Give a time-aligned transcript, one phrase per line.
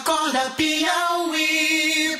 [0.00, 2.18] Acorda Piauí.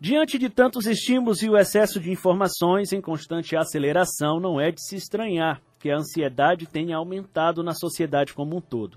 [0.00, 4.82] Diante de tantos estímulos e o excesso de informações em constante aceleração, não é de
[4.82, 8.96] se estranhar que a ansiedade tenha aumentado na sociedade como um todo.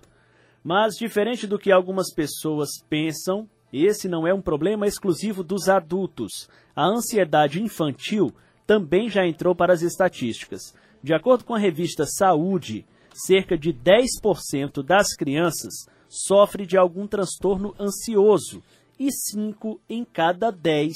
[0.64, 6.50] Mas, diferente do que algumas pessoas pensam, esse não é um problema exclusivo dos adultos.
[6.74, 8.34] A ansiedade infantil
[8.66, 10.74] também já entrou para as estatísticas.
[11.04, 17.74] De acordo com a revista Saúde, cerca de 10% das crianças sofre de algum transtorno
[17.80, 18.62] ansioso
[19.00, 20.96] e 5 em cada 10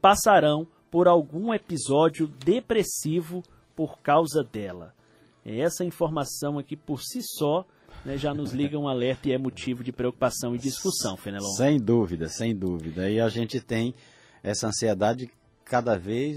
[0.00, 3.42] passarão por algum episódio depressivo
[3.74, 4.94] por causa dela.
[5.44, 7.66] Essa informação aqui por si só
[8.04, 11.50] né, já nos liga um alerta e é motivo de preocupação e discussão, Fenelon.
[11.56, 13.10] Sem dúvida, sem dúvida.
[13.10, 13.94] E a gente tem
[14.42, 15.30] essa ansiedade
[15.64, 16.36] cada vez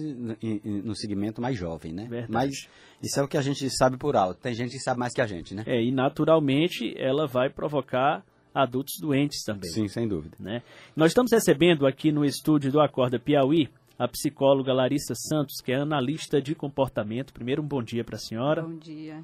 [0.64, 2.08] no segmento mais jovem, né?
[2.10, 2.32] Verdade.
[2.32, 2.68] Mas
[3.02, 4.40] isso é o que a gente sabe por alto.
[4.42, 5.64] Tem gente que sabe mais que a gente, né?
[5.66, 9.70] É, e naturalmente ela vai provocar adultos doentes também.
[9.70, 10.36] Sim, sem dúvida.
[10.40, 10.64] Né?
[10.96, 13.70] Nós estamos recebendo aqui no estúdio do Acorda Piauí
[14.00, 17.34] a psicóloga Larissa Santos, que é analista de comportamento.
[17.34, 18.62] Primeiro, um bom dia para a senhora.
[18.62, 19.24] Bom dia.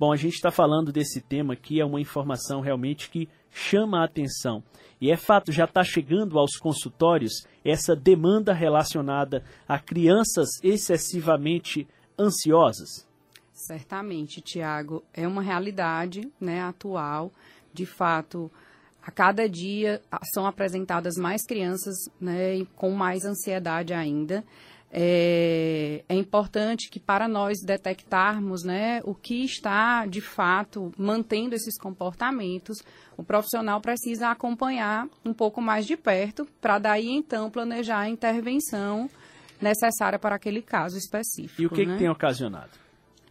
[0.00, 4.04] Bom, a gente está falando desse tema aqui, é uma informação realmente que chama a
[4.04, 4.62] atenção.
[4.98, 11.86] E é fato, já está chegando aos consultórios essa demanda relacionada a crianças excessivamente
[12.18, 13.06] ansiosas?
[13.52, 17.30] Certamente, Tiago, é uma realidade né, atual.
[17.70, 18.50] De fato,
[19.02, 20.00] a cada dia
[20.32, 24.42] são apresentadas mais crianças né, com mais ansiedade ainda.
[24.92, 31.78] É, é, importante que para nós detectarmos né, o que está de fato mantendo esses
[31.78, 32.78] comportamentos,
[33.16, 39.08] o profissional precisa acompanhar um pouco mais de perto para daí então planejar a intervenção
[39.62, 41.62] necessária para aquele caso específico.
[41.62, 41.92] E o que, né?
[41.92, 42.70] que tem ocasionado?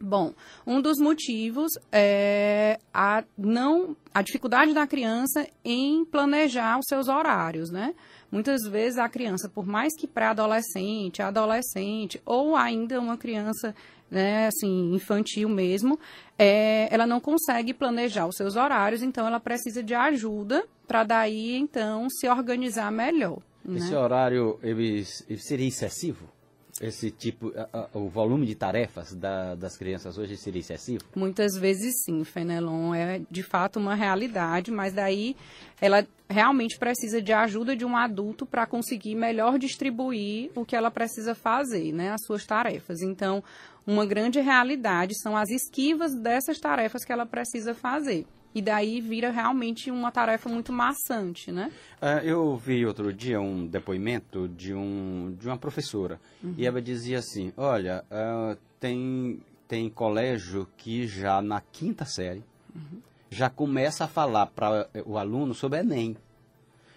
[0.02, 0.34] Bom,
[0.66, 7.70] um dos motivos é a não a dificuldade da criança em planejar os seus horários,
[7.70, 7.94] né?
[8.32, 13.76] Muitas vezes a criança, por mais que pré-adolescente, adolescente ou ainda uma criança,
[14.10, 16.00] né, assim, infantil mesmo,
[16.38, 21.56] é, ela não consegue planejar os seus horários, então ela precisa de ajuda para daí
[21.58, 23.40] então se organizar melhor.
[23.76, 23.98] Esse né?
[23.98, 26.39] horário ele, ele seria excessivo?
[26.82, 31.04] Esse tipo, a, a, o volume de tarefas da, das crianças hoje seria excessivo?
[31.16, 35.36] Muitas vezes sim, Fenelon, é de fato uma realidade, mas daí
[35.82, 40.92] ela realmente precisa de ajuda de um adulto para conseguir melhor distribuir o que ela
[40.92, 43.02] precisa fazer, né, as suas tarefas.
[43.02, 43.44] Então,
[43.86, 48.26] uma grande realidade são as esquivas dessas tarefas que ela precisa fazer.
[48.54, 51.72] E daí vira realmente uma tarefa muito maçante, né?
[52.02, 56.20] Uh, eu vi outro dia um depoimento de, um, de uma professora.
[56.44, 56.56] Uhum.
[56.58, 62.44] E ela dizia assim, olha, uh, tem, tem colégio que já na quinta série
[62.76, 63.00] uhum.
[63.30, 66.18] já começa a falar para o aluno sobre Enem.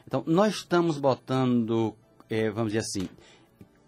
[0.07, 1.95] Então, nós estamos botando,
[2.29, 3.09] eh, vamos dizer assim,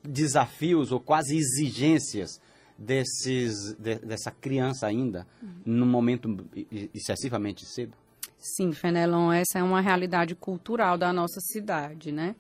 [0.03, 2.41] desafios ou quase exigências
[2.77, 5.49] desses, de, dessa criança ainda, uhum.
[5.65, 6.45] num momento
[6.93, 7.95] excessivamente cedo?
[8.39, 12.35] Sim, Fenelon, essa é uma realidade cultural da nossa cidade, né?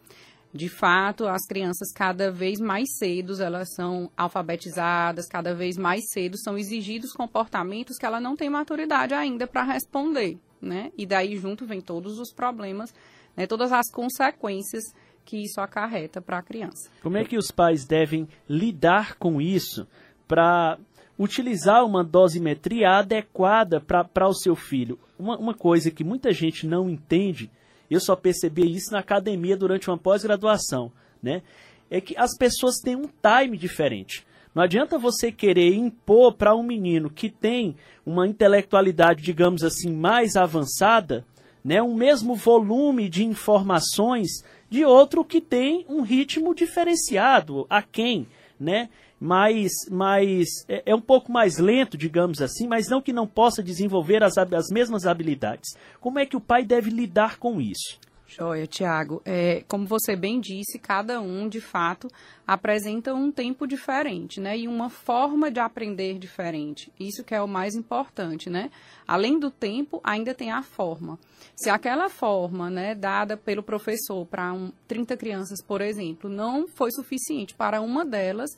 [0.52, 6.38] De fato, as crianças cada vez mais cedo elas são alfabetizadas, cada vez mais cedo
[6.38, 10.92] são exigidos comportamentos que ela não tem maturidade ainda para responder, né?
[10.96, 12.94] E daí junto vem todos os problemas,
[13.36, 13.48] né?
[13.48, 14.84] Todas as consequências
[15.24, 16.88] que isso acarreta para a criança.
[17.02, 19.88] Como é que os pais devem lidar com isso?
[20.26, 20.78] Para
[21.18, 24.98] utilizar uma dosimetria adequada para o seu filho.
[25.18, 27.50] Uma, uma coisa que muita gente não entende,
[27.90, 30.90] eu só percebi isso na academia durante uma pós-graduação,
[31.22, 31.42] né?
[31.90, 34.26] É que as pessoas têm um time diferente.
[34.54, 40.36] Não adianta você querer impor para um menino que tem uma intelectualidade, digamos assim, mais
[40.36, 41.24] avançada,
[41.62, 48.26] né, o mesmo volume de informações de outro que tem um ritmo diferenciado, a quem,
[48.60, 48.90] né?
[49.24, 53.62] Mais, mais é, é, um pouco mais lento, digamos assim, mas não que não possa
[53.62, 55.70] desenvolver as, as mesmas habilidades.
[55.98, 57.98] Como é que o pai deve lidar com isso?
[58.26, 59.22] Joia, Tiago.
[59.24, 62.08] É, como você bem disse, cada um, de fato,
[62.46, 64.58] apresenta um tempo diferente, né?
[64.58, 66.92] E uma forma de aprender diferente.
[66.98, 68.70] Isso que é o mais importante, né?
[69.06, 71.18] Além do tempo, ainda tem a forma.
[71.54, 76.90] Se aquela forma, né, dada pelo professor para um, 30 crianças, por exemplo, não foi
[76.90, 78.50] suficiente para uma delas,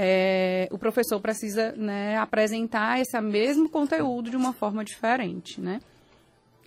[0.00, 5.80] é, o professor precisa né, apresentar esse mesmo conteúdo de uma forma diferente, né?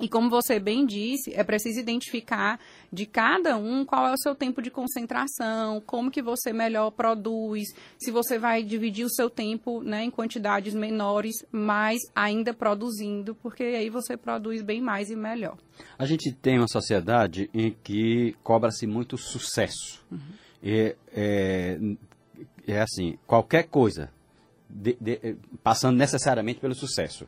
[0.02, 2.60] E como você bem disse, é preciso identificar
[2.92, 7.68] de cada um qual é o seu tempo de concentração, como que você melhor produz,
[8.00, 13.64] se você vai dividir o seu tempo né, em quantidades menores, mas ainda produzindo, porque
[13.64, 15.56] aí você produz bem mais e melhor.
[16.00, 20.04] A gente tem uma sociedade em que cobra-se muito sucesso.
[20.12, 20.20] Uhum.
[20.64, 21.78] E, é,
[22.74, 24.10] é assim, qualquer coisa,
[24.70, 27.28] de, de, passando necessariamente pelo sucesso.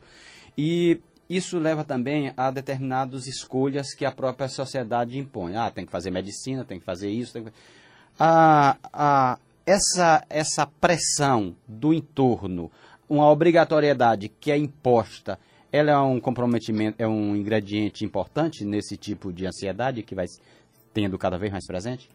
[0.56, 5.56] E isso leva também a determinadas escolhas que a própria sociedade impõe.
[5.56, 7.32] Ah, tem que fazer medicina, tem que fazer isso.
[7.32, 7.52] Tem que...
[8.18, 12.70] Ah, ah, essa, essa pressão do entorno,
[13.08, 15.38] uma obrigatoriedade que é imposta,
[15.72, 20.26] ela é um comprometimento, é um ingrediente importante nesse tipo de ansiedade que vai
[20.92, 22.08] tendo cada vez mais presente?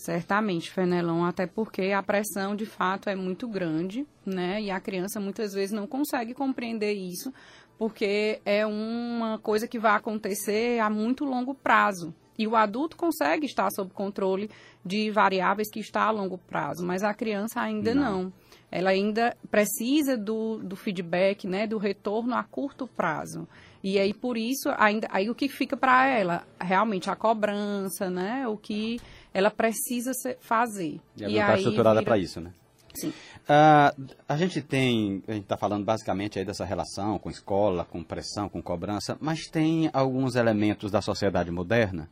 [0.00, 4.58] Certamente, Fenelon, até porque a pressão de fato é muito grande, né?
[4.62, 7.30] E a criança muitas vezes não consegue compreender isso,
[7.78, 12.14] porque é uma coisa que vai acontecer a muito longo prazo.
[12.38, 14.50] E o adulto consegue estar sob controle
[14.82, 18.22] de variáveis que está a longo prazo, mas a criança ainda não.
[18.22, 18.32] não.
[18.70, 23.46] Ela ainda precisa do, do feedback, né, do retorno a curto prazo.
[23.82, 26.46] E aí, por isso, ainda, aí o que fica para ela?
[26.60, 28.46] Realmente a cobrança, né?
[28.46, 29.00] O que
[29.32, 31.00] ela precisa fazer.
[31.16, 32.10] E ela não está estruturada vira...
[32.10, 32.52] para isso, né?
[32.94, 33.08] Sim.
[33.08, 38.02] Uh, a gente tem, a gente está falando basicamente aí dessa relação com escola, com
[38.02, 42.08] pressão, com cobrança, mas tem alguns elementos da sociedade moderna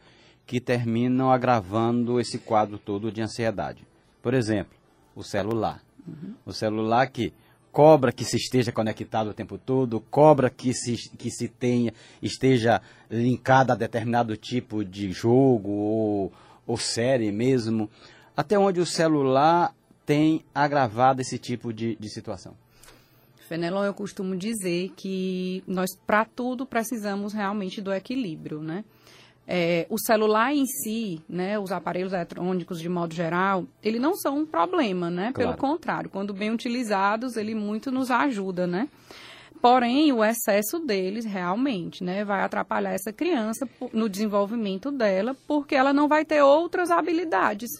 [0.47, 3.87] que terminam agravando esse quadro todo de ansiedade.
[4.23, 4.73] Por exemplo,
[5.15, 5.83] o celular.
[6.07, 6.35] Uhum.
[6.47, 7.33] O celular que
[7.73, 11.93] cobra que se esteja conectado o tempo todo, cobra que se, que se tenha,
[12.23, 12.81] esteja
[13.11, 16.33] linkado a determinado tipo de jogo ou,
[16.67, 17.91] ou série mesmo.
[18.37, 19.75] Até onde o celular
[20.05, 22.55] tem agravado esse tipo de, de situação?
[23.49, 28.85] Fenelon, eu costumo dizer que nós, para tudo, precisamos realmente do equilíbrio, né?
[29.51, 34.41] É, o celular em si, né, os aparelhos eletrônicos de modo geral, ele não são
[34.41, 35.33] um problema, né?
[35.33, 35.57] Claro.
[35.57, 38.91] Pelo contrário, quando bem utilizados, ele muito nos ajuda, né?
[39.63, 45.95] Porém, o excesso deles realmente, né, vai atrapalhar essa criança no desenvolvimento dela, porque ela
[45.95, 47.71] não vai ter outras habilidades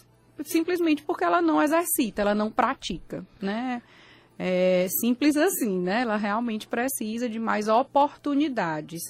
[0.43, 3.81] simplesmente porque ela não exercita, ela não pratica, né?
[4.37, 6.01] É simples assim, né?
[6.01, 9.01] Ela realmente precisa de mais oportunidades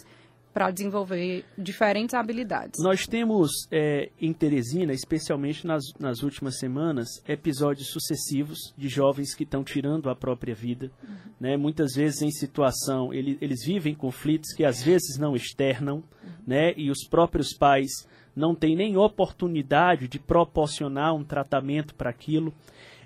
[0.54, 2.82] para desenvolver diferentes habilidades.
[2.84, 9.44] Nós temos é, em Teresina, especialmente nas, nas últimas semanas, episódios sucessivos de jovens que
[9.44, 10.92] estão tirando a própria vida.
[11.04, 11.16] Uhum.
[11.40, 11.58] Né?
[11.58, 16.32] Muitas vezes em situação, ele, eles vivem conflitos que às vezes não externam, uhum.
[16.48, 16.74] né?
[16.76, 22.54] e os próprios pais não tem nem oportunidade de proporcionar um tratamento para aquilo.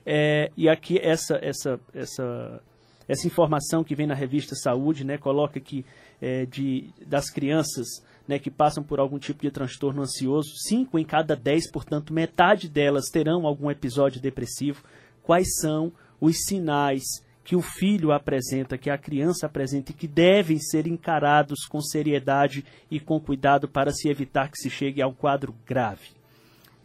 [0.05, 2.61] É, e aqui essa, essa, essa,
[3.07, 5.85] essa informação que vem na revista Saúde né, coloca que
[6.21, 7.87] é, de, das crianças
[8.27, 12.69] né, que passam por algum tipo de transtorno ansioso, 5 em cada 10, portanto, metade
[12.69, 14.83] delas terão algum episódio depressivo.
[15.21, 17.03] Quais são os sinais
[17.43, 22.63] que o filho apresenta, que a criança apresenta e que devem ser encarados com seriedade
[22.89, 26.23] e com cuidado para se evitar que se chegue a um quadro grave?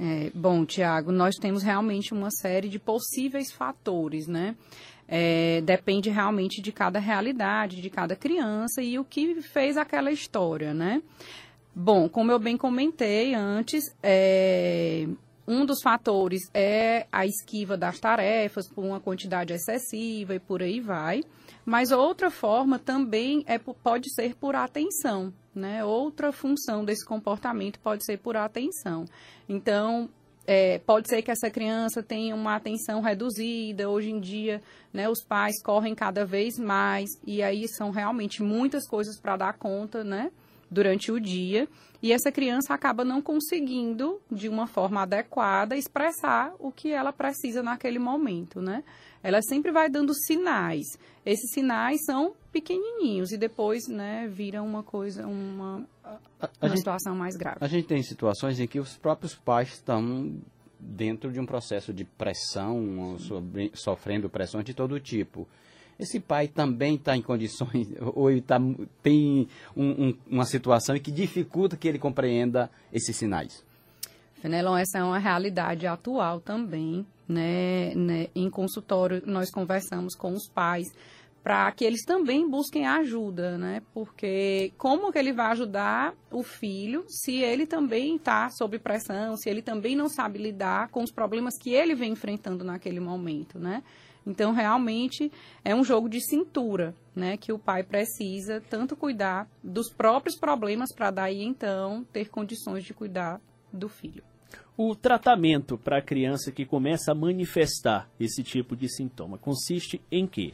[0.01, 4.55] É, bom, Tiago, nós temos realmente uma série de possíveis fatores, né?
[5.09, 10.75] É, depende realmente de cada realidade, de cada criança e o que fez aquela história,
[10.75, 11.03] né?
[11.75, 15.07] Bom, como eu bem comentei antes, é,
[15.47, 20.79] um dos fatores é a esquiva das tarefas por uma quantidade excessiva e por aí
[20.79, 21.23] vai.
[21.65, 25.85] Mas outra forma também é, pode ser por atenção, né?
[25.85, 29.07] Outra função desse comportamento pode ser por atenção.
[29.49, 30.11] Então,
[30.51, 33.91] é, pode ser que essa criança tenha uma atenção reduzida.
[33.91, 38.89] Hoje em dia, né, os pais correm cada vez mais e aí são realmente muitas
[38.89, 40.31] coisas para dar conta, né?
[40.71, 41.69] Durante o dia
[42.03, 47.63] e essa criança acaba não conseguindo, de uma forma adequada, expressar o que ela precisa
[47.63, 48.85] naquele momento, né?
[49.23, 50.87] Ela sempre vai dando sinais.
[51.27, 55.85] Esses sinais são pequenininhos e depois, né, viram uma coisa, uma,
[56.41, 57.59] a, a uma gente, situação mais grave.
[57.61, 60.33] A gente tem situações em que os próprios pais estão
[60.79, 65.47] dentro de um processo de pressão, sobre, sofrendo pressões de todo tipo
[65.99, 68.59] esse pai também está em condições, ou ele tá,
[69.03, 73.65] tem um, um, uma situação que dificulta que ele compreenda esses sinais?
[74.41, 77.05] Fenelon, essa é uma realidade atual também.
[77.29, 77.93] Né?
[77.95, 78.29] né?
[78.35, 80.87] Em consultório, nós conversamos com os pais
[81.49, 83.81] para que eles também busquem ajuda, né?
[83.95, 89.49] Porque como que ele vai ajudar o filho se ele também está sob pressão, se
[89.49, 93.83] ele também não sabe lidar com os problemas que ele vem enfrentando naquele momento, né?
[94.27, 95.33] Então, realmente,
[95.65, 97.39] é um jogo de cintura, né?
[97.39, 102.93] Que o pai precisa tanto cuidar dos próprios problemas para daí, então, ter condições de
[102.93, 103.41] cuidar
[103.73, 104.23] do filho.
[104.77, 110.27] O tratamento para a criança que começa a manifestar esse tipo de sintoma consiste em
[110.27, 110.53] quê?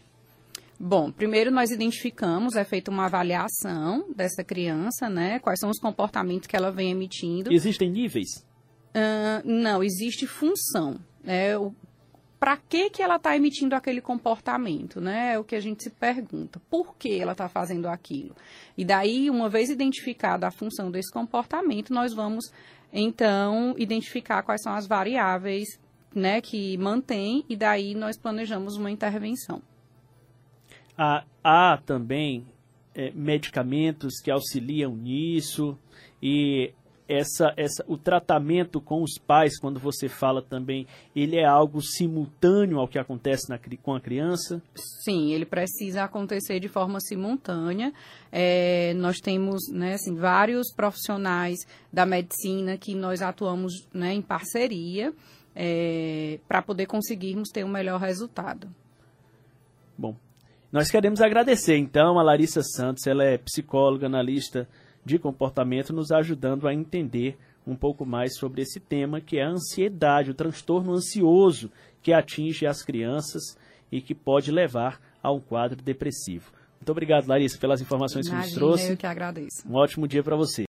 [0.79, 5.39] Bom, primeiro nós identificamos, é feita uma avaliação dessa criança, né?
[5.39, 7.53] Quais são os comportamentos que ela vem emitindo.
[7.53, 8.45] Existem níveis?
[8.95, 10.99] Uh, não, existe função.
[11.23, 11.53] Né?
[12.39, 15.01] Para que, que ela está emitindo aquele comportamento?
[15.01, 15.35] Né?
[15.35, 16.61] É o que a gente se pergunta.
[16.69, 18.35] Por que ela está fazendo aquilo?
[18.77, 22.53] E daí, uma vez identificada a função desse comportamento, nós vamos,
[22.93, 25.67] então, identificar quais são as variáveis
[26.15, 29.61] né, que mantém, e daí nós planejamos uma intervenção.
[30.97, 32.47] Há, há também
[32.95, 35.77] é, medicamentos que auxiliam nisso
[36.23, 36.73] e
[37.09, 42.79] essa, essa, o tratamento com os pais, quando você fala também, ele é algo simultâneo
[42.79, 44.63] ao que acontece na, com a criança?
[45.05, 47.93] Sim, ele precisa acontecer de forma simultânea.
[48.33, 51.59] É, nós temos né, assim, vários profissionais
[51.93, 55.13] da medicina que nós atuamos né, em parceria
[55.55, 58.69] é, para poder conseguirmos ter um melhor resultado.
[59.97, 60.17] Bom,
[60.75, 64.69] nós queremos agradecer então a Larissa Santos, ela é psicóloga, analista
[65.05, 69.51] de comportamento, nos ajudando a entender um pouco mais sobre esse tema que é a
[69.51, 71.71] ansiedade, o transtorno ansioso
[72.03, 73.57] que atinge as crianças
[73.93, 76.51] e que pode levar a um quadro depressivo.
[76.81, 78.91] Muito obrigado, Larissa, pelas informações Imagina, que nos trouxe.
[78.91, 79.63] Eu que agradeço.
[79.69, 80.63] Um ótimo dia para você.